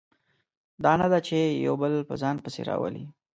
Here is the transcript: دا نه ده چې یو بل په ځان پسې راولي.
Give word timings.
دا 0.83 0.93
نه 1.01 1.07
ده 1.11 1.19
چې 1.27 1.37
یو 1.65 1.73
بل 1.81 1.93
په 2.09 2.13
ځان 2.21 2.35
پسې 2.43 2.61
راولي. 2.69 3.05